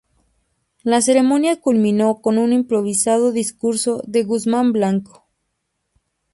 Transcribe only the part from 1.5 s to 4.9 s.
culminó con un improvisado discurso de Guzmán